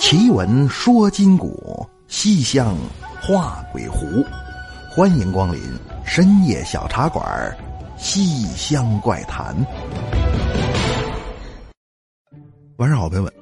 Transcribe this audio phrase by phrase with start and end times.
[0.00, 2.76] 奇闻说今古，西厢
[3.20, 4.24] 画鬼狐。
[4.88, 5.60] 欢迎光临
[6.06, 7.24] 深夜小茶馆
[8.00, 9.54] 《西厢怪谈》。
[12.76, 13.32] 晚上好，朋友们，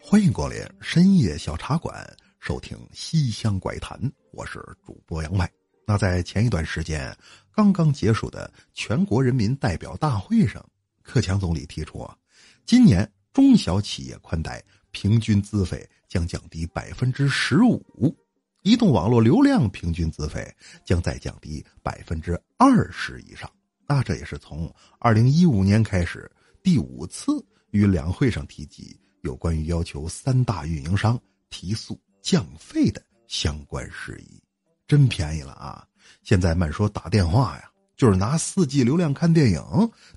[0.00, 1.94] 欢迎光临深夜小茶馆，
[2.40, 3.98] 收听《西厢怪谈》。
[4.32, 5.48] 我是主播杨麦。
[5.86, 7.14] 那在前一段时间
[7.54, 10.64] 刚刚结束的全国人民代表大会上，
[11.02, 12.16] 克强总理提出啊，
[12.64, 14.64] 今年中小企业宽带
[14.96, 15.86] 平均资费。
[16.08, 18.16] 将降低百分之十五，
[18.62, 20.48] 移动网络流量平均资费
[20.84, 23.50] 将再降低百分之二十以上。
[23.88, 26.30] 那这也是从二零一五年开始
[26.62, 31.20] 第五次与两会上提及有关于要求三大运营商
[31.50, 34.40] 提速降费的相关事宜。
[34.86, 35.84] 真便宜了啊！
[36.22, 39.60] 现在慢说打电话呀，就是拿四 G 流量看电影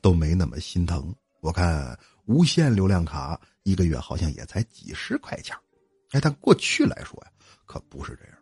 [0.02, 1.14] 都没那么心疼。
[1.42, 5.56] 我看无限流量卡一个月好像也才几十块钱。
[6.12, 7.32] 哎，但过去来说呀，
[7.66, 8.36] 可不是这样。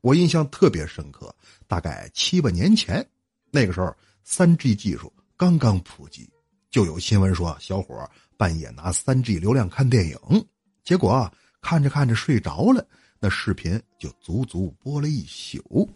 [0.00, 1.34] 我印象特别深刻，
[1.66, 3.04] 大概七八年前，
[3.50, 6.30] 那个时候三 G 技术刚刚普及，
[6.70, 10.46] 就有新闻说小伙半夜拿三 G 流量看电影，
[10.84, 12.86] 结果看着看着睡着了，
[13.18, 15.88] 那视频就足足播了一宿。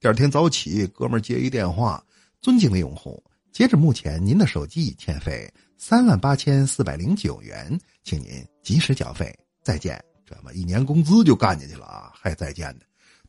[0.00, 2.04] 第二天早起，哥们接一电话
[2.42, 9.34] ：“尊敬的用户，截至目前，您的手机已欠费三万八千四百零九元，请您及时缴费。
[9.62, 9.98] 再见。”
[10.28, 12.80] 这么一年工资就干进去了啊，还再见呢，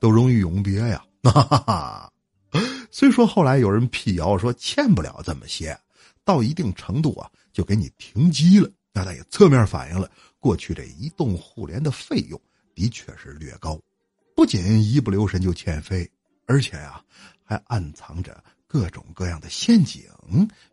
[0.02, 1.02] 都容易永别呀！
[1.24, 2.12] 哈哈哈。
[2.92, 5.80] 虽说后来有人辟谣说欠不了这么些，
[6.26, 10.12] 到一定程度啊就给你停机了，那他也侧面反映了
[10.42, 12.38] 过去这移动互联的费用
[12.76, 13.80] 的确是略高，
[14.36, 16.06] 不仅一不留神就欠费，
[16.48, 17.02] 而且啊
[17.46, 20.04] 还暗藏着各种各样的陷阱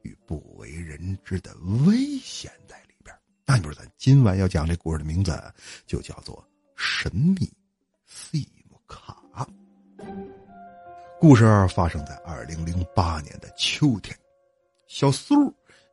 [0.02, 3.16] 与不为人知的危险在里边。
[3.46, 5.32] 那你不是咱今晚要讲这故事的名字，
[5.86, 6.36] 就叫做
[6.76, 7.50] 《神秘
[8.06, 8.44] SIM
[8.86, 9.16] 卡》。
[11.18, 14.14] 故事发生在二零零八年的秋天，
[14.86, 15.34] 小苏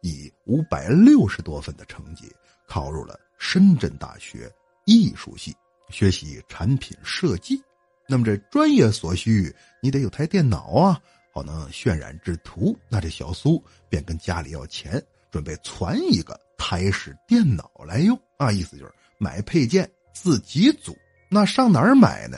[0.01, 2.29] 以五百六十多分的成绩
[2.67, 5.55] 考入了深圳大学艺术系，
[5.87, 7.63] 学习产品设计。
[8.09, 11.01] 那么这专业所需，你得有台电脑啊，
[11.33, 12.77] 好能渲染制图。
[12.87, 16.39] 那这小苏便跟家里要钱，准备攒一个。
[16.55, 20.97] 台式电脑来用啊，意思就是买配件自己组。
[21.29, 22.37] 那上哪儿买呢？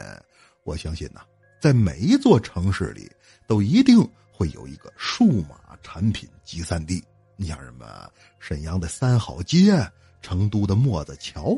[0.63, 1.21] 我相信呐，
[1.61, 3.07] 在每一座城市里
[3.45, 3.99] 都一定
[4.31, 7.03] 会有一个数码产品集散地。
[7.35, 9.79] 你像什么沈阳的三好街、
[10.23, 11.55] 成都的墨子桥、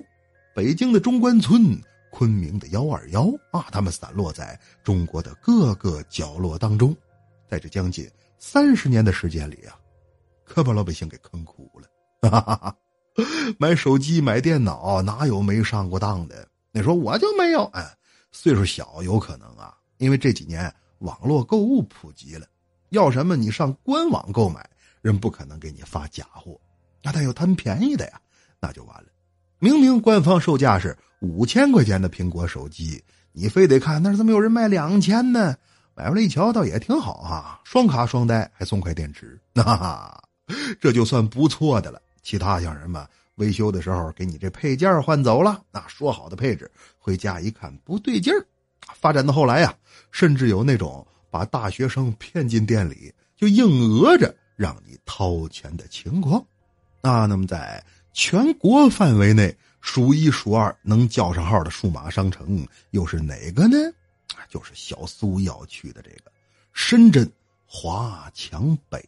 [0.53, 1.81] 北京的中关村、
[2.11, 6.93] 昆明的幺二幺啊，他们散落在中国的各个角落当中。
[7.49, 9.75] 在这将近三十年的时间里啊，
[10.43, 12.75] 可把老百姓给坑苦了。
[13.57, 16.47] 买手机买电脑哪有没上过当的？
[16.71, 17.63] 你说我就没有？
[17.73, 17.83] 哎，
[18.31, 22.45] 岁数小有可能啊，因为这几年网络购物普及了，
[22.89, 24.69] 要什么你上官网购买，
[25.01, 26.59] 人不可能给你发假货。
[27.01, 28.21] 那他有贪便宜的呀，
[28.59, 29.07] 那就完了。
[29.59, 35.55] 明明官方售价是五千块钱的苹果手机，你非得看那怎么有人卖两千呢？
[35.97, 40.23] 买回来一瞧，倒也挺好啊，双卡双待，还送块电池，哈哈，
[40.79, 41.99] 这就算不错的了。
[42.21, 46.69] 其他像什么维修的时候给你这配件换走了，那说好的配置，
[46.99, 48.45] 回家一看不对劲儿。
[48.93, 49.73] 发展到后来呀，
[50.11, 56.39] 甚至有那种把大学生骗进店里，就硬讹着让你掏钱的情况。
[57.01, 57.83] 啊，那么在
[58.13, 63.75] 全国范围内数一数二能叫上号的数码商城又是哪个呢？
[64.49, 66.31] 就是小苏要去的这个
[66.73, 67.29] 深圳
[67.65, 69.03] 华强北。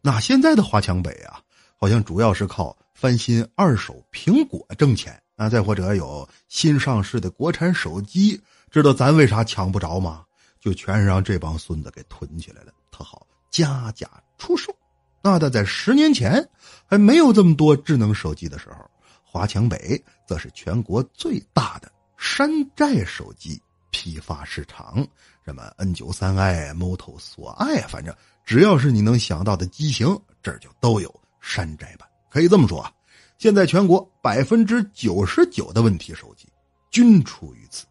[0.00, 1.40] 那现在的华强北啊。
[1.78, 8.40] 好像主要是靠翻新二手苹果挣钱啊，再或者有新上市的国产手机，
[8.70, 10.24] 知道咱为啥抢不着吗？
[10.58, 14.08] 就全是让这帮孙子给囤起来了，他好加价
[14.38, 14.74] 出售。
[15.22, 16.42] 那他在十年前
[16.86, 18.90] 还没有这么多智能手机的时候，
[19.22, 23.60] 华强北则是全国最大的山寨手机
[23.96, 25.02] 批发市场，
[25.42, 28.14] 什么 N 九三 i、Moto 索爱反正
[28.44, 30.06] 只要是你能想到的机型，
[30.42, 31.08] 这儿就都有。
[31.40, 32.92] 山寨版可以这么说啊，
[33.38, 36.46] 现在全国百分之九十九的问题手机
[36.90, 37.86] 均出于此。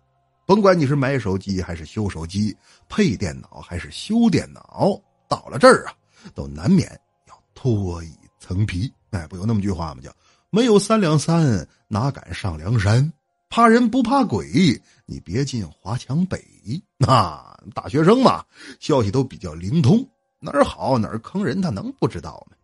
[0.46, 2.56] 甭管你是买手机还是修手机、
[2.88, 4.96] 配电脑还是修电脑，
[5.28, 5.94] 到了这儿啊，
[6.36, 6.88] 都难免
[7.28, 8.94] 要脱一层皮。
[9.10, 10.02] 哎，不有那么句话吗？
[10.04, 10.14] 叫
[10.52, 13.12] “没有三两三，哪敢上梁山？
[13.56, 16.44] 怕人不怕鬼，你别进华强北。”
[17.00, 18.44] 那大学生嘛，
[18.82, 20.06] 消息都比较灵通，
[20.42, 22.58] 哪儿好哪儿坑人，他能不知道吗？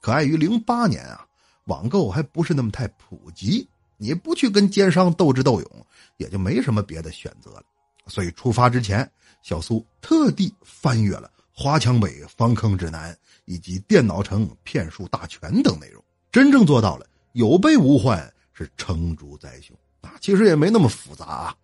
[0.00, 1.24] 可碍于零八年啊，
[1.66, 3.64] 网购还不是那么太普及，
[3.96, 5.86] 你不去跟奸商斗智斗勇，
[6.16, 7.62] 也就没什么别的选择了。
[8.08, 9.08] 所以出发之前，
[9.44, 13.12] 小苏特地翻阅了《华强北防坑指南》
[13.44, 16.02] 以及《电脑城骗术大全》等内容，
[16.32, 19.76] 真正做到了有备无患，是成竹在胸！
[20.02, 21.54] 啊其实也没那么复杂啊，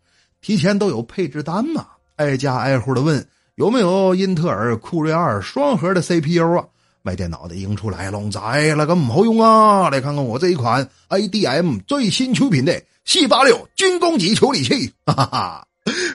[0.40, 1.87] 提前都有配置单嘛，
[2.17, 3.26] 挨家挨户的问
[3.56, 6.64] 有没有英特尔酷睿二双核的 CPU 啊？
[7.02, 9.88] 卖电脑的迎出来了，在那个唔好用啊！
[9.88, 15.67] 来看看我这一款 ADM 最新出品的 C 八六军工级处理器，哈哈哈，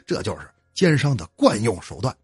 [0.05, 0.41] 这就是
[0.73, 2.15] 奸商的惯用手段。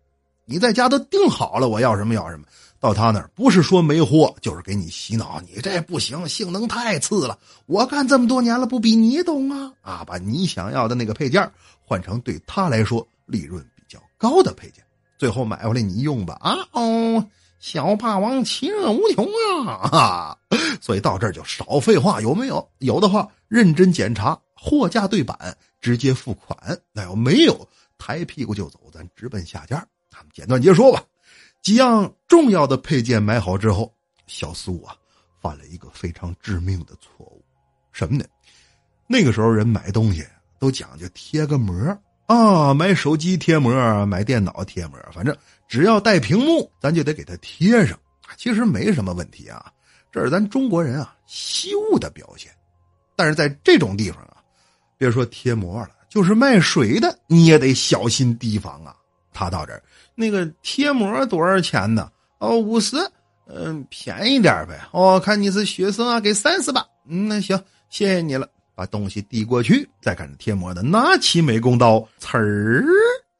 [0.45, 2.43] 你在家都定好了，我要什么要什么，
[2.79, 5.41] 到他那儿不是说没货，就是给你洗脑。
[5.41, 7.37] 你这不行，性能太次了。
[7.65, 9.71] 我干这么多年了，不比你懂啊？
[9.81, 14.83] 啊，把你想要的那个配件换成对他来说利润比较高的配件，
[15.17, 16.37] 最后买回来你用吧。
[16.41, 17.25] 啊哦。
[17.59, 19.27] 小霸王其乐无穷
[19.91, 20.37] 啊！
[20.79, 22.65] 所以到这儿就少废话，有没有？
[22.77, 25.37] 有的话认真检查，货架对版，
[25.81, 26.57] 直接付款。
[26.93, 27.67] 那要没有，
[27.97, 29.85] 抬屁股就走，咱直奔下家。
[30.09, 31.03] 咱们简短结说吧。
[31.61, 33.93] 几样重要的配件买好之后，
[34.27, 34.95] 小苏啊
[35.41, 37.43] 犯了一个非常致命的错误，
[37.91, 38.25] 什么呢？
[39.07, 40.25] 那个时候人买东西
[40.59, 41.75] 都讲究贴个膜
[42.27, 45.35] 啊，买手机贴膜，买电脑贴膜，反正。
[45.67, 47.95] 只要带屏幕，咱就得给它贴上。
[48.37, 49.71] 其实没什么问题啊，
[50.11, 52.51] 这是咱中国人啊习物的表现。
[53.15, 54.37] 但是在这种地方啊，
[54.97, 58.95] 别说贴膜了，就是卖水的你也得小心提防啊。
[59.39, 59.81] 他到这儿，
[60.15, 62.11] 那个贴膜多少钱呢？
[62.39, 62.97] 哦，五十，
[63.47, 64.77] 嗯，便宜点呗。
[64.91, 66.85] 哦，看你是学生啊，给三十吧。
[67.07, 67.57] 嗯，那行，
[67.89, 68.45] 谢谢你了。
[68.75, 72.85] 把东西递过去，再看着贴膜的拿起美工刀，呲儿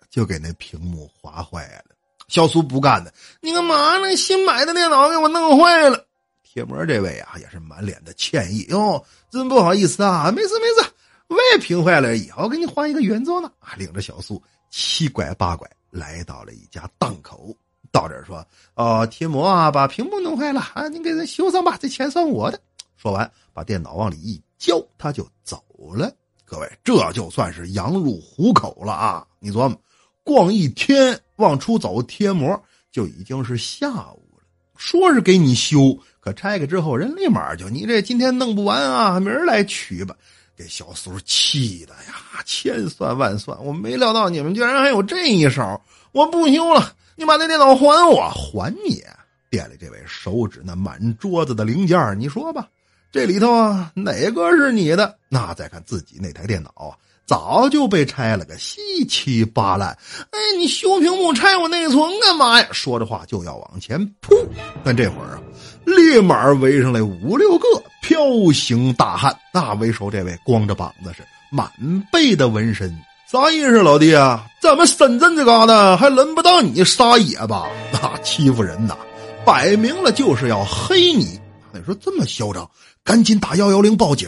[0.10, 1.96] 就给那屏幕划坏了。
[2.30, 4.16] 小苏不干的，你干嘛呢？
[4.16, 6.06] 新买的电脑给我弄坏了。
[6.44, 10.90] 贴膜这位啊，也是满脸的歉意哟，真不好意思啊，没事没事，
[11.30, 13.48] 外屏坏了以后，给你换一个原装的。
[13.60, 17.56] 啊，领着小苏七拐八拐来到了一家档口，
[17.92, 18.46] 到这儿说
[18.76, 22.60] ：“哦，贴膜啊，把屏幕弄坏了啊，你给人修上吧，这钱算我的。”
[22.98, 25.64] 说完，把电脑往里一交，他就走
[25.96, 26.12] 了。
[26.46, 29.26] 各位，这就算是羊入虎口了啊！
[29.40, 29.80] 你琢磨。
[30.24, 32.62] 逛一天往出走，贴膜
[32.92, 34.44] 就已经是下午了。
[34.76, 40.16] 说是给你修，可拆开之后，人立马就你这今天弄不完啊，明儿来取吧。
[40.60, 45.80] 给小苏气的呀，千算万算，我没料到你们居然还有这一手。
[46.12, 49.02] 我不修了，你把那电脑还我，还你。
[49.50, 52.68] 店里这位手指那满桌子的零件，你说吧，
[53.10, 55.18] 这里头啊哪个是你的？
[55.30, 56.92] 那再看自己那台电脑啊。
[57.26, 59.98] 早就被拆了个稀七八烂，
[60.32, 62.68] 哎，你修屏幕拆我内存干嘛呀？
[62.74, 64.36] 说着话就要往前扑，
[64.84, 65.42] 但这会儿啊，
[65.86, 67.66] 立马围上来五六个
[68.10, 71.72] 彪形大汉，那为首这位光着膀子是满
[72.12, 72.90] 背的纹身，
[73.32, 74.48] 啥意思，老弟啊？
[74.60, 77.68] 咱们深圳这嘎达还轮不到你撒野吧？
[77.94, 78.98] 那欺负人呐，
[79.46, 81.40] 摆明了就是要黑你。
[81.72, 82.68] 你说这么嚣张，
[83.04, 84.28] 赶紧打幺幺零报警。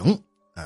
[0.55, 0.63] 呃，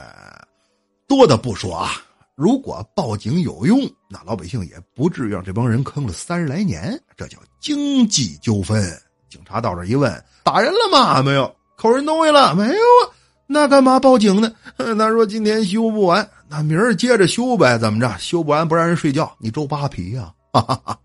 [1.08, 1.92] 多的不说啊。
[2.36, 3.80] 如果报警有用，
[4.10, 7.02] 那老百姓也不至于让这帮人坑了三十来年。
[7.16, 8.84] 这叫经济纠纷。
[9.30, 11.24] 警察到这一问：“打人了吗？
[11.24, 11.50] 没有。
[11.76, 13.12] 扣人东西了没有啊？
[13.48, 17.78] 那干嘛报警呢？” 他说：“今天修不完，那明儿接着修呗。
[17.78, 18.18] 怎么着？
[18.18, 20.34] 修不完不让人睡觉，你周扒皮呀？
[20.52, 21.00] 哈哈哈，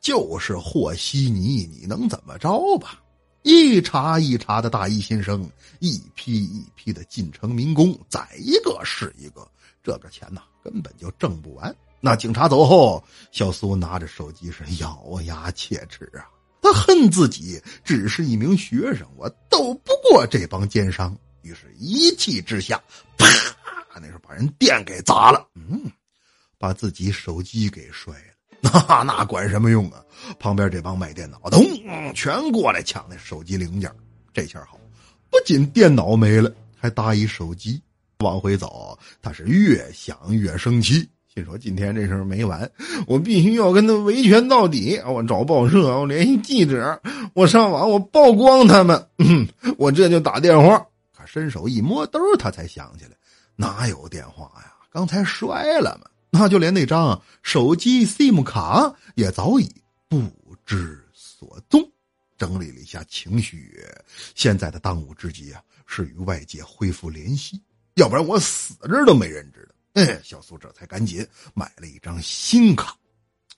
[0.00, 3.00] 就是和稀泥，你能怎么着吧？
[3.42, 5.48] 一茬一茬的大一新生，
[5.78, 9.46] 一批一批的进城民工，宰一个是一个。
[9.82, 11.72] 这个钱呐。”根本就挣不完。
[12.00, 13.00] 那警察走后，
[13.30, 16.26] 小苏拿着手机是咬牙切齿啊！
[16.66, 21.16] 他恨自己只是一名学生，我斗不过这帮奸商。
[21.42, 22.82] 于是，一气之下，
[23.16, 23.28] 啪！
[24.00, 25.88] 那是把人店给砸了，嗯，
[26.58, 28.34] 把自己手机给摔了。
[28.60, 30.02] 那那管什么用啊？
[30.40, 31.56] 旁边这帮卖电脑的，
[32.14, 33.88] 全过来抢那手机零件。
[34.34, 34.76] 这下好，
[35.30, 37.80] 不仅电脑没了，还搭一手机。
[38.18, 42.68] 往回走，他是越想越生气，心说今天这事儿没完，
[43.06, 44.98] 我必须要跟他维权到底。
[45.06, 46.98] 我找报社，我联系记者，
[47.34, 49.06] 我上网，我曝光他们。
[49.76, 50.78] 我这就打电话，
[51.14, 53.10] 可伸手一摸兜，他才想起来，
[53.54, 54.72] 哪有电话呀？
[54.90, 56.08] 刚才摔了嘛。
[56.30, 59.70] 那就连那张手机 SIM 卡也早已
[60.08, 60.22] 不
[60.64, 61.86] 知所踪。
[62.38, 63.78] 整理了一下情绪，
[64.34, 67.60] 现在的当务之急啊，是与外界恢复联系。
[67.96, 69.74] 要不然我死这都没人知道。
[69.96, 72.94] 哎，小苏这才赶紧买了一张新卡。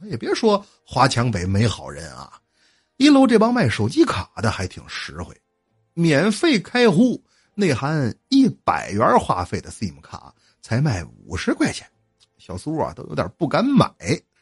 [0.02, 2.40] 也别说华强北没好人啊，
[2.96, 5.36] 一楼这帮卖手机卡的还挺实惠，
[5.94, 7.20] 免费开户，
[7.54, 11.84] 内含一百元话费的 SIM 卡，才卖五十块钱。
[12.38, 13.92] 小苏啊，都有点不敢买，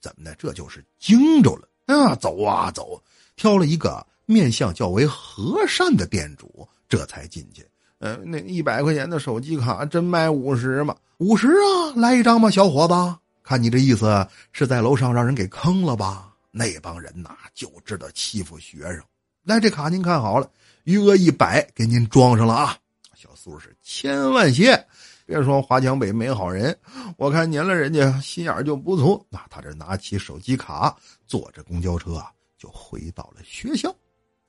[0.03, 0.35] 怎么的？
[0.35, 2.15] 这就是惊着了啊！
[2.17, 3.03] 走啊走，
[3.37, 7.67] 挑了一个面相较为和善的店主，这才进去。
[7.99, 10.95] 呃，那一百块钱的手机卡真卖五十吗？
[11.19, 12.95] 五十啊，来一张吧，小伙子。
[13.43, 16.31] 看你这意思，是在楼上让人给坑了吧？
[16.51, 19.01] 那帮人呐，就知道欺负学生。
[19.43, 20.51] 来，这卡您看好了，
[20.85, 22.77] 余额一百，给您装上了啊！
[23.15, 24.87] 小苏是千万谢。
[25.25, 26.79] 别说华强北没好人，
[27.17, 29.25] 我看您了，人家心眼就不错。
[29.31, 30.95] 那他这拿起手机卡，
[31.27, 32.23] 坐着公交车，
[32.59, 33.91] 就回到了学校。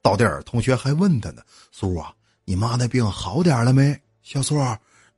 [0.02, 4.58] 到地儿，同学还问他呢：“苏啊，你妈的病好点了没？”小苏，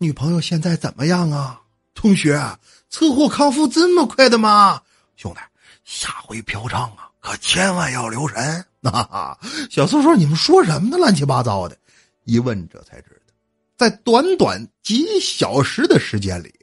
[0.02, 1.60] 女朋友现在怎么样啊？
[1.94, 2.42] 同学，
[2.90, 4.82] 车祸康复这么快的吗？
[5.18, 5.42] 兄弟，
[5.84, 8.66] 下回嫖娼啊，可千万要留神。
[8.82, 9.40] 哈哈，
[9.70, 10.98] 小苏说：“你们说什么呢？
[10.98, 11.78] 乱七八糟的。”
[12.24, 13.34] 一问，这才知道。
[13.76, 16.54] 在短短几小时的时间里，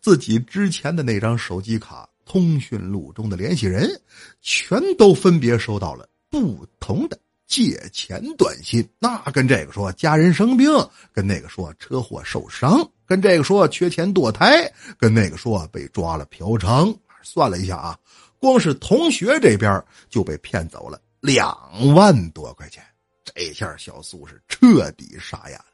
[0.00, 4.00] 自己之前的那张手机卡通讯录中的联系人，
[4.42, 8.88] 全都分别收到了不同的借钱短信。
[8.98, 10.68] 那跟这个说家人生病，
[11.12, 16.96] 跟那个说车祸受伤，跟这个说缺钱堕胎，跟那个说被抓了嫖娼。
[17.22, 17.98] 算了一下啊，
[18.38, 21.56] 光是同学这边就被骗走了两
[21.94, 22.82] 万多块钱。
[23.24, 25.64] 这下小苏是彻底傻眼了。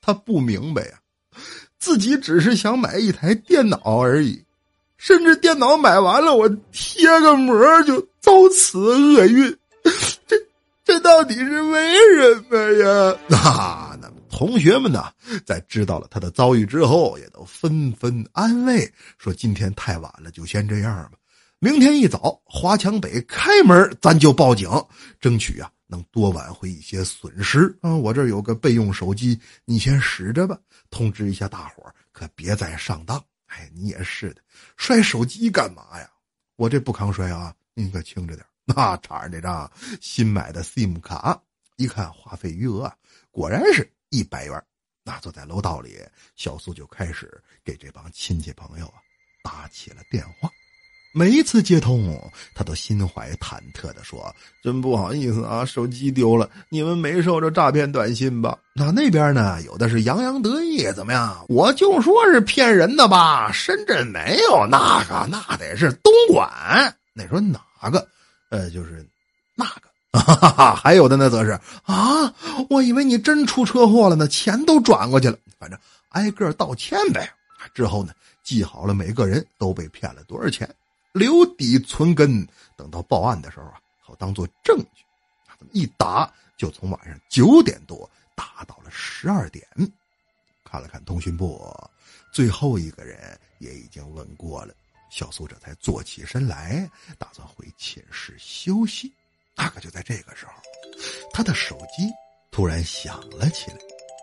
[0.00, 0.98] 他不明白呀，
[1.78, 4.44] 自己只是想买一台电脑而已，
[4.96, 9.56] 甚至电脑买完了，我贴个膜就遭此厄运，
[10.90, 13.16] 这到底是为什么呀？
[13.38, 15.04] 啊，那么同学们呢，
[15.46, 21.12] 在知道了他的遭遇之后，也都纷纷安慰说：“今天太晚了，就先这样吧。
[21.60, 24.68] 明天一早，华强北开门，咱就报警，
[25.20, 27.94] 争取啊。”能多挽回一些损失啊！
[27.94, 30.58] 我这有个备用手机，你先使着吧。
[30.88, 33.16] 通知一下大伙，可别再上当。
[33.46, 34.40] 哎，你也是的，
[34.76, 36.10] 摔手机干嘛呀？
[36.56, 38.44] 我这不抗摔啊，你可轻着点。
[38.76, 41.40] 那插上这张新买的 SIM 卡，
[41.76, 42.90] 一看话费余额，
[43.30, 44.62] 果然是一百元。
[45.02, 45.98] 那坐在楼道里，
[46.36, 48.94] 小苏就开始给这帮亲戚朋友啊
[49.42, 50.48] 打起了电话。
[51.12, 52.16] 每一次接通，
[52.54, 61.44] 他都心怀忐忑的说：“真不好意思啊，手机丢了，你们没收着诈骗短信吧？”那那边呢，有的是洋洋得意，怎么样？
[61.48, 66.94] 我就说是骗人的吧，深圳没有那个，那得是东莞。
[67.12, 67.60] 那说哪
[67.90, 68.06] 个？
[68.50, 69.04] 呃，就是
[69.54, 69.90] 那个。
[70.18, 71.52] 哈哈，还有的呢，则是
[71.84, 72.34] 啊，
[72.68, 75.38] 我以为你真出车祸了呢，钱都转过去了。
[75.56, 75.78] 反正
[76.08, 77.32] 挨个道歉呗。
[77.72, 80.68] 之后呢，记好了每个人都被骗了多少钱。
[81.12, 82.44] 留底存根，
[82.76, 85.04] 等到报案的时候啊，好当做证据。
[85.58, 89.64] 这么一打，就从晚上九点多打到了十二点。
[90.64, 91.72] 看了看通讯部，
[92.32, 94.74] 最后一个人也已经问过了。
[95.10, 96.88] 小苏这才坐起身来，
[97.18, 99.12] 打算回寝室休息。
[99.54, 100.52] 大概就在这个时候，
[101.32, 102.08] 他的手机
[102.50, 103.76] 突然响了起来。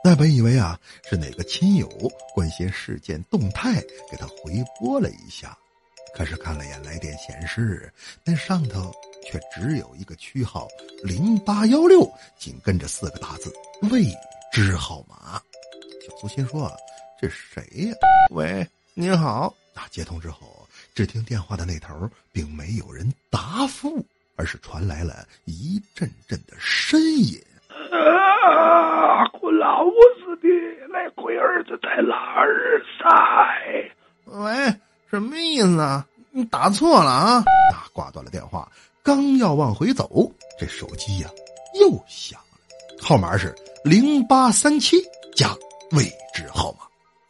[0.03, 0.79] 那本以为啊
[1.10, 1.88] 是哪个亲友
[2.34, 5.56] 关心事件动态，给他回拨了一下。
[6.15, 8.91] 可是看了眼来电显示，那上头
[9.24, 10.67] 却只有一个区号
[11.03, 13.53] 零八幺六，紧跟着四个大字
[13.91, 14.06] 未
[14.51, 15.39] 知号码。
[16.08, 16.75] 小苏心说
[17.22, 17.94] ：“这谁呀？”
[18.32, 19.53] 喂，您好。
[19.75, 20.67] 那接通之后，
[20.98, 24.04] 只听电话的那头并没有人答复，
[24.36, 27.39] 而是传来了一阵阵的呻吟。
[27.70, 29.24] 啊！
[29.39, 30.48] 我老子的，
[30.92, 33.92] 那龟儿子在哪儿塞？
[34.25, 34.74] 喂。
[35.12, 36.04] 什么意思啊？
[36.32, 37.44] 你打错了啊！
[37.72, 38.68] 啊，挂断了电话，
[39.04, 41.30] 刚要往回走，这手机呀
[41.80, 42.58] 又响了，
[43.00, 44.98] 号码是零八三七
[45.36, 45.56] 加
[45.92, 46.87] 未知号码。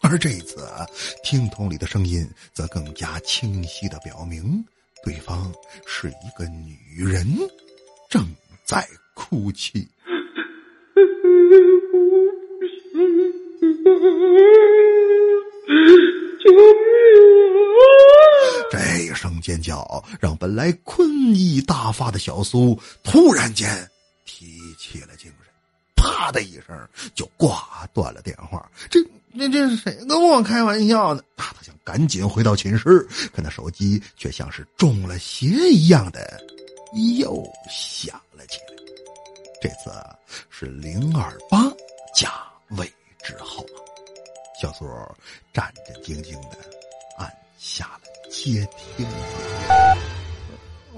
[0.09, 0.65] 而这一次，
[1.21, 4.63] 听筒里的声音则更加清晰的表明，
[5.03, 5.53] 对方
[5.85, 7.27] 是一个女人，
[8.09, 8.25] 正
[8.63, 9.85] 在哭泣。
[16.39, 16.63] 救命！
[18.71, 23.69] 这一声尖叫，让本来困意大发的小苏突然间
[24.25, 25.51] 提起了精神，
[25.95, 28.71] 啪的一声就挂断了电话。
[28.89, 29.03] 这、
[29.37, 31.21] 这、这是谁跟我开玩笑呢？
[31.35, 36.41] 他想赶紧回到寝室，可那手机却像是中了邪一样的
[37.19, 38.75] 又响了起来。
[39.61, 39.91] 这次
[40.49, 41.63] 是零二八
[42.15, 42.31] 加
[42.77, 42.85] 未
[43.23, 43.79] 知号码。
[44.61, 44.85] 小苏
[45.53, 46.57] 战战兢兢的
[47.17, 48.01] 按下了。
[48.29, 48.67] 接
[48.97, 49.97] 听键，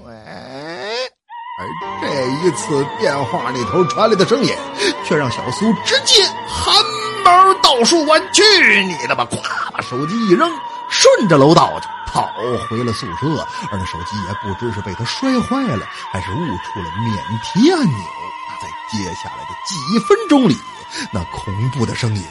[0.04, 1.60] 喂，而
[2.00, 4.52] 这一次电话那头传来的声音，
[5.06, 6.74] 却让小苏直接喊
[7.70, 8.42] 毛倒老鼠玩去
[8.82, 9.24] 你的吧！
[9.30, 10.50] 咵，把手机一扔，
[10.90, 12.28] 顺着楼道就跑
[12.68, 13.46] 回了宿舍。
[13.70, 17.98] 而那手机也不知是被他摔坏了，还是误触了免提按钮。
[18.60, 20.56] 在接下来的几分钟里，
[21.12, 22.22] 那恐怖的声音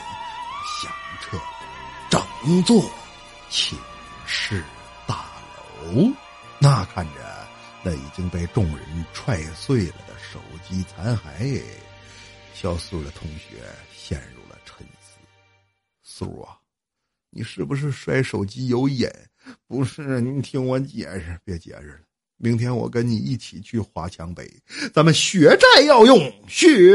[0.82, 0.92] 响
[1.22, 1.38] 彻
[2.10, 2.84] 整座
[3.50, 3.80] 寝
[4.26, 4.64] 室
[5.08, 5.26] 大
[5.82, 6.12] 楼。
[6.60, 7.48] 那看着
[7.82, 11.64] 那已经被众人踹碎了的手机残骸，
[12.54, 13.64] 小苏的同学
[13.96, 14.39] 陷入。
[16.20, 16.52] 苏啊，
[17.30, 19.08] 你是不是摔手机有瘾？
[19.70, 22.00] 不是，你听我解释，别解释了。
[22.36, 24.46] 明天我跟你一起去华强北，
[24.94, 26.94] 咱们血债要用血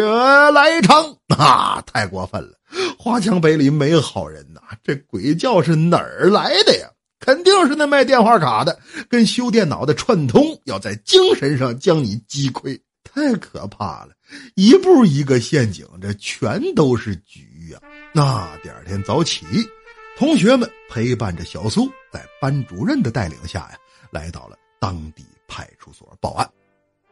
[0.50, 1.02] 来偿
[1.38, 1.82] 啊！
[1.86, 2.52] 太过分了，
[2.98, 6.90] 华强北里没好人呐，这鬼叫是哪儿来的呀？
[7.18, 8.78] 肯定是那卖电话卡的
[9.08, 14.10] 跟修电脑的串通，要在精神上将你击溃，太可怕了！
[14.54, 17.53] 一步一个陷阱，这全都是局
[18.12, 19.44] 那第二天早起，
[20.16, 23.78] 同学们陪伴着小苏，在班主任的带领下呀，
[24.10, 26.48] 来到了当地派出所报案。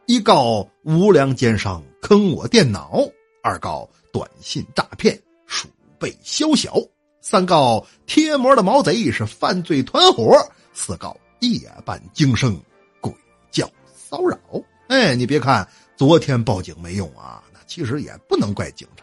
[0.05, 2.99] 一告无良奸商坑我电脑，
[3.41, 5.67] 二告短信诈骗鼠
[5.99, 6.75] 辈宵小。
[7.21, 10.35] 三告贴膜的毛贼是犯罪团伙，
[10.73, 12.61] 四告夜半惊声
[12.99, 13.13] 鬼
[13.49, 13.65] 叫
[13.95, 14.37] 骚扰。
[14.89, 15.65] 哎，你别看
[15.95, 19.02] 昨天报警没用啊，那其实也不能怪警察，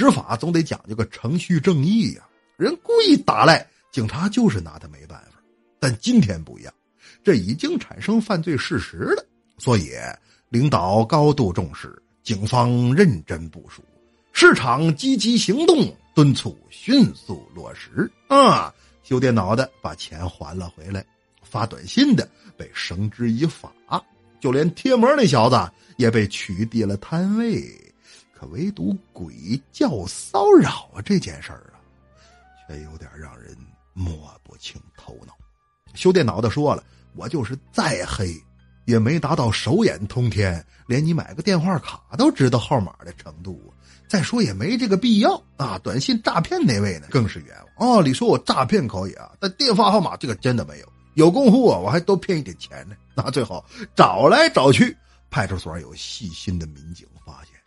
[0.00, 2.22] 执法总得讲究个程序正义呀。
[2.56, 5.38] 人故意打赖，警察就是拿他没办法。
[5.78, 6.72] 但今天不一样，
[7.22, 9.22] 这已经产生犯罪事实了，
[9.58, 9.90] 所以
[10.48, 13.82] 领导高度重视，警方认真部署，
[14.32, 15.94] 市场积极行动。
[16.14, 18.74] 敦促迅速落实啊！
[19.02, 21.04] 修电脑的把钱还了回来，
[21.42, 22.26] 发短信的
[22.56, 23.70] 被绳之以法，
[24.40, 25.56] 就连贴膜那小子
[25.98, 27.62] 也被取缔了摊位。
[28.40, 31.76] 可唯独鬼叫骚扰这件事儿啊，
[32.66, 33.54] 却有点让人
[33.92, 35.36] 摸不清头脑。
[35.92, 36.82] 修电脑的说了，
[37.14, 38.34] 我就是再黑，
[38.86, 43.60] 也没达到手眼通天，连你买个电话卡都知道号码的程度。
[44.08, 45.78] 再说也没这个必要啊！
[45.84, 48.02] 短信诈骗那位呢，更是冤枉哦。
[48.02, 50.92] 你说我诈骗可以啊，但电话号码这个真的没有。
[51.12, 52.96] 有功夫啊，我还多骗一点钱呢。
[53.14, 53.62] 那最后
[53.94, 54.96] 找来找去，
[55.30, 57.59] 派出所有细心的民警发现，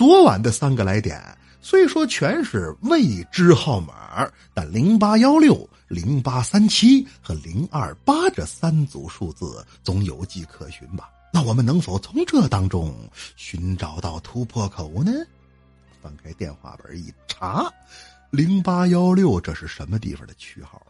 [0.00, 1.22] 昨晚的三个来电
[1.60, 11.10] 虽说全是未知号码，但零八幺六、零八三七和零二八这三组数字总有迹可循吧？
[11.34, 12.94] 那我们能否从这当中
[13.36, 15.12] 寻找到突破口呢？
[16.00, 17.70] 翻开电话本一查，
[18.30, 20.80] 零八幺六这是什么地方的区号？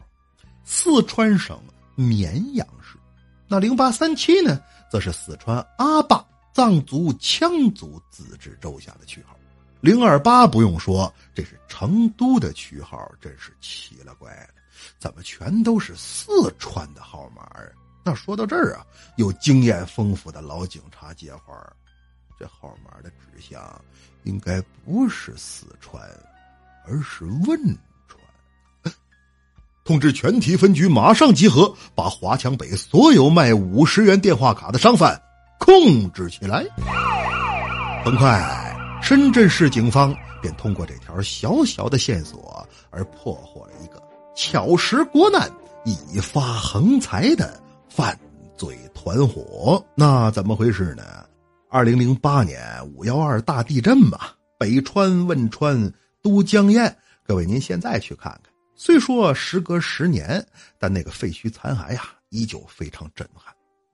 [0.63, 1.59] 四川省
[1.95, 2.97] 绵阳市。
[3.45, 4.57] 那零八三七呢？
[4.89, 9.35] 则是四川阿坝藏族羌族自治州下的区号。
[9.79, 14.49] 零二八不用说，这是成都的区号，真是奇了怪了，
[14.99, 17.61] 怎么全都是四川的号码啊？
[18.03, 18.85] 那说到这儿啊，
[19.15, 21.55] 有经验丰富的老警察接话
[22.39, 23.79] 这号码的指向
[24.23, 26.01] 应该不是四川，
[26.87, 27.57] 而是汶
[28.07, 28.19] 川。
[29.83, 35.19] 通知全体分局马上集合，把华强北所有卖五十元电话卡的商贩
[35.61, 36.65] 控制起来。
[38.03, 38.41] 很快，
[39.01, 44.01] 深圳市警方便通过这条小小的线索而破获了一个
[44.35, 45.49] 巧食国难、
[45.85, 48.19] 以发横财的犯
[48.57, 49.83] 罪团伙。
[49.95, 51.03] 那怎么回事呢？
[51.69, 52.59] 二零零八年
[52.95, 55.93] 五幺二大地震吧，北川、汶川、
[56.23, 56.93] 都江堰，
[57.23, 60.43] 各位您现在去看看，虽说时隔十年，
[60.79, 63.53] 但那个废墟残骸呀，依旧非常震撼。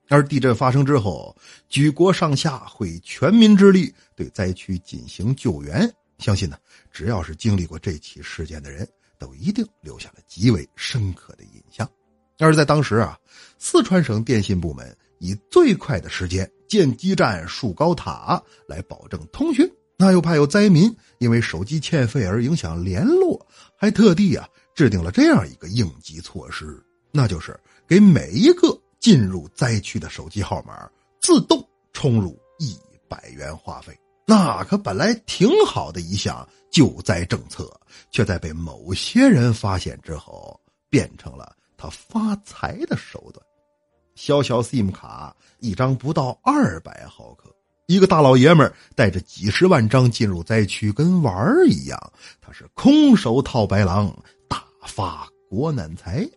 [0.09, 1.35] 而地震发生之后，
[1.69, 5.89] 举国上下会全民之力对灾区进行救援，
[6.19, 6.57] 相信呢，
[6.91, 11.89] 只要是经历过这起事件的人，都一定留下了极为深刻的印象。
[12.39, 13.17] 而在当时啊，
[13.57, 16.49] 四川省电信部门以最快的时间。
[16.67, 19.65] 建基站、竖高塔来保证通讯，
[19.97, 23.39] 那又怕有灾民因为手机欠费而影响联络，
[23.77, 26.77] 还特地啊制定了这样一个应急措施，
[27.09, 33.97] 那就是给每一个进入灾区的手机号码自动充入一百元话费。
[34.25, 37.71] 那可本来挺好的一项救灾政策，
[38.11, 43.45] 却在被某些人发现之后，变成了他发财的手段。
[44.15, 47.55] 小小 SIM 卡一张不到二百毫克，
[47.85, 51.97] 一个大老爷们带着几十万张进入灾区，跟玩儿一样。
[52.41, 54.13] 他是空手套白狼，
[54.49, 56.27] 大发国难财。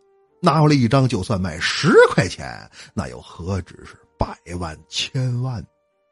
[0.41, 5.65] 拿回来一张，就算卖十块钱，那又何止是百万千万？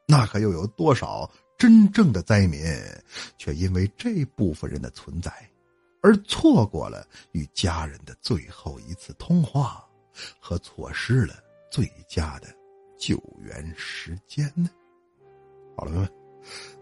[0.07, 2.63] 那可又有多少真正的灾民，
[3.37, 5.31] 却因为这部分人的存在
[6.01, 9.83] 而错过了与家人的最后一次通话，
[10.39, 11.35] 和错失了
[11.71, 12.47] 最佳的
[12.97, 14.69] 救援时间呢？
[15.75, 16.11] 好了，朋友们，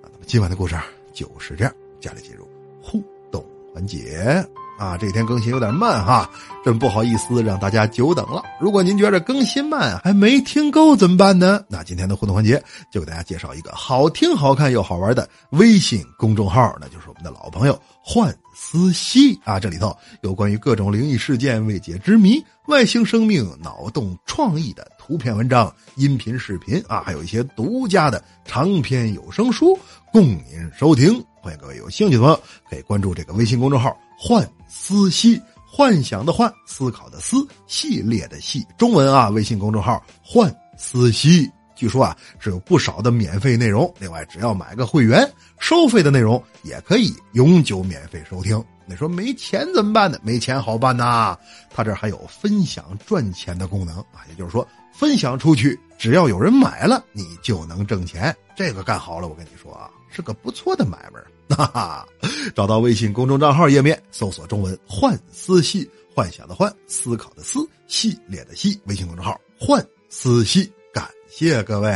[0.02, 0.78] 那咱们今晚的故事
[1.14, 2.48] 就是这样，接下来进入
[2.82, 4.48] 互动环节。
[4.78, 6.30] 啊，这几天更新有点慢哈，
[6.64, 8.44] 真不好意思让大家久等了。
[8.60, 11.62] 如果您觉得更新慢还没听够怎么办呢？
[11.68, 19.60] 那今天的互动环节就给大家介绍一个好听、好看又好玩的微信公众号，那就是我们的老朋友幻思系啊。
[19.60, 29.78] 这里头有关于各种灵异事件、未解之谜、外星生命、脑洞创意的图片文章、音频视频啊，还有一些独家的长篇有声书
[30.12, 31.24] 供您收听。
[31.48, 32.38] 欢迎各位有兴趣的朋友
[32.70, 33.98] 可以关注这个微信公众号。
[34.18, 45.26] 幻思系，幻想的幻，思考的思，系列的系，中文啊，微信公众号幻思系，据说啊是有不少的免费内容，另外只要买个会员，
[45.58, 48.62] 收费的内容也可以永久免费收听。
[48.86, 50.20] 你说没钱怎么办呢？
[50.22, 51.34] 没钱好办呐，
[51.70, 58.36] 他这还有分享赚钱的功能啊，也就是说分享出去，只要有人买了，你就能挣钱。
[58.54, 61.22] 这个干好了，我跟你说啊，是个不错的买卖。
[61.56, 62.08] 哈哈，
[62.56, 68.82] 找到微信公众账号页面，搜索中文“幻思系”，幻想的幻，思考的思，系列的系。
[68.86, 71.92] 微信公众号“幻思系”，感谢各位。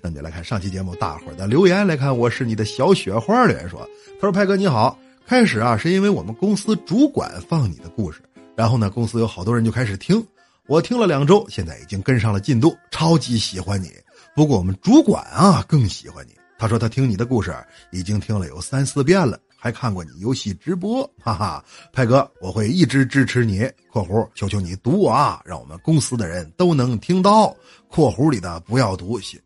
[0.00, 3.80] 那就来看上期节目大伙的留言，来看我是你的小雪花留言说
[4.20, 8.20] ：“他说派哥你好，开始啊是因为我们公司主管放你的故事，
[8.56, 10.24] 然后呢公司有好多人就开始听，
[10.68, 13.90] 我听了两周，现在已经跟上了进度，超级喜欢你。
[14.36, 17.54] 不过我们主管啊更喜欢你。”他说他听你的故事
[17.92, 23.70] 已经听了有三四遍了，还看过你游戏直播，哈哈，派哥，我会一直支持你。
[23.92, 27.54] （括弧求求你读我啊，让我们公司的人都能听到。
[27.88, 29.40] ）（括弧里的不要读写，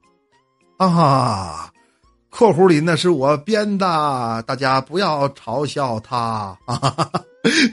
[0.78, 1.72] 啊哈，
[2.30, 6.56] 括弧里那是我编的，大家不要嘲笑他。
[6.66, 7.12] 哈哈，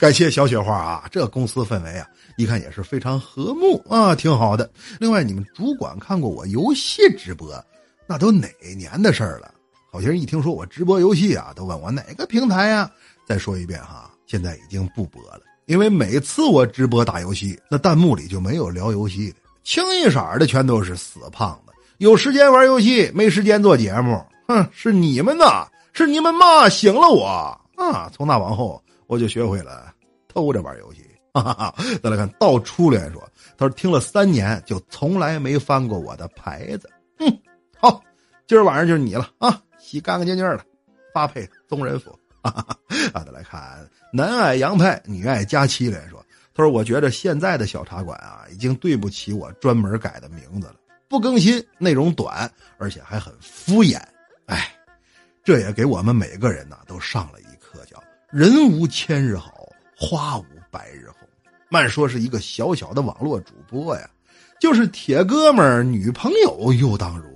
[0.02, 4.70] 感谢小雪花啊，这公司氛围啊，一看也是非常和睦啊，挺好的。
[5.00, 7.50] 另外，你们主管看过我游戏直播。
[8.10, 9.54] 那都哪年的事儿了？
[9.92, 12.90] 好些人一听说我直播游戏啊，都问我哪个平台呀？
[13.24, 21.74] 再说一遍哈，现在已经不播了，因为每次我直播打游戏，那弹幕里就没有聊游戏的，清一色的全都是死胖子。
[22.00, 24.20] 有时间玩游戏，没时间做节目。
[24.48, 27.28] 哼，是你们呐，是你们骂醒了我
[27.76, 28.10] 啊！
[28.12, 29.94] 从那往后，我就学会了
[30.28, 31.06] 偷着玩游戏。
[31.32, 31.76] 哈哈哈！
[32.02, 33.22] 再来看到初恋说，
[33.56, 36.90] 他说听了三年，就从来没翻过我的牌子。
[37.20, 37.40] 哼。
[38.50, 39.62] 今儿晚上就是你了啊！
[39.78, 40.66] 洗干干净净的，
[41.14, 42.18] 发配宗人府。
[42.42, 42.66] 啊，
[43.14, 46.20] 再来看男爱杨派，女爱佳期连说
[46.56, 50.78] ：“他说我觉得现在的小茶馆啊，已经对不起我专门改的名字了。
[51.08, 54.02] 不更新，内容短，而且还很敷衍。
[54.48, 54.76] 哎，
[55.44, 61.30] 这也给我们每个人呐都上了一课，叫人无千日好，花无百日红。
[61.70, 64.10] 慢说是一个小小的网络主播呀，
[64.60, 67.29] 就是铁哥们儿、女朋友又当如。”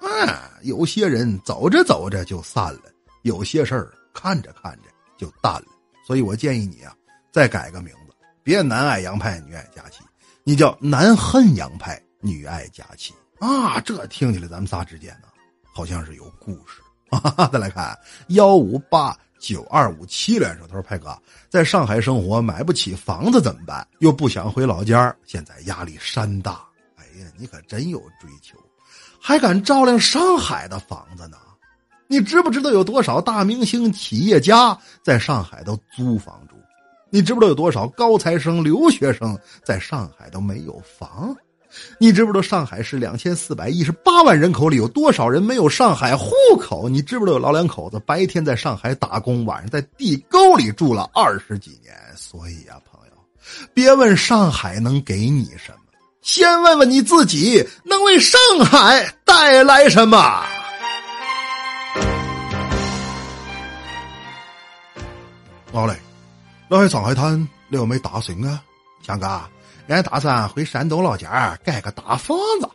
[0.00, 2.82] 啊，有些人走着走着就散了，
[3.22, 5.66] 有些事儿看着看着就淡了。
[6.06, 6.94] 所以我建议你啊，
[7.30, 10.00] 再改个名字，别男爱杨派，女爱佳期，
[10.42, 13.80] 你叫男恨杨派，女爱佳期啊。
[13.80, 15.28] 这听起来咱们仨之间呢，
[15.74, 16.80] 好像是有故事
[17.10, 17.48] 啊。
[17.52, 21.16] 再来看幺五八九二五七连说，他说派哥
[21.50, 23.86] 在上海生活买不起房子怎么办？
[23.98, 26.64] 又不想回老家，现在压力山大。
[26.96, 28.58] 哎呀，你可真有追求。
[29.20, 31.36] 还敢照亮上海的房子呢？
[32.06, 36.54] 你知不知道有多少大明星、企业家在上海都租房住？
[37.10, 41.36] 你知不知道有多少高材生、留学生在上海都没有房？
[41.98, 46.88] 你知不知道上海市两千四百一十八万人口里有多少人没有上海户口？
[46.88, 51.94] 你知不知道有老两口子白天在上海打工，晚上在地沟里住了二十几年？
[52.16, 53.12] 所以啊，朋友，
[53.74, 55.87] 别问上海能给你什么。
[56.28, 60.44] 先问问你自己，能为上海带来什么？
[65.72, 65.98] 我嘞，
[66.68, 68.62] 那去上海滩，你有没打算啊？
[69.02, 69.26] 强哥，
[69.88, 72.68] 俺打算回山东老家盖个大房子，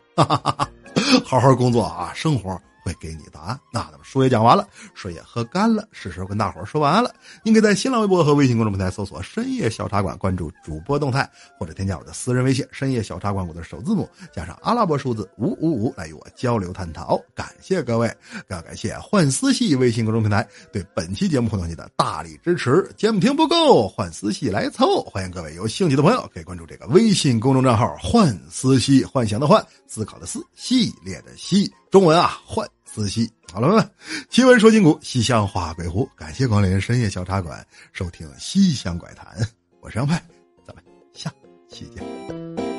[1.24, 2.60] 好好工作啊，生活。
[2.84, 3.60] 会给你答案。
[3.72, 7.14] 那咱们书也讲完了，水也喝干了，是时候跟大伙儿说晚安了。
[7.44, 17.20] 您可以在新浪微博和微信公众平台搜索“深夜小茶馆”，关注主播动态，或者添加我的私人微信“深夜小茶馆”，我的首字母加上阿拉伯数字五五五，来与我交流探讨。
[17.34, 18.08] 感谢各位，
[18.48, 22.88] 更要感谢幻思系微信公众平台对本期节目互动你的大力支持。
[22.98, 25.02] 节目听不够，幻思系来凑。
[25.04, 31.72] 欢迎各位有兴趣的朋友可以关注这个微信公众账号“幻思系”，幻想的幻，思考的思，系列的系。
[31.94, 33.32] 中文啊换四喜。
[33.52, 33.92] 好了，朋友们，
[34.28, 36.10] 奇闻说今古，西乡画鬼狐。
[36.16, 39.28] 感谢光临深夜小茶馆，收听《西乡怪谈》，
[39.80, 40.20] 我是杨派，
[40.66, 41.32] 咱们下
[41.70, 42.73] 期见。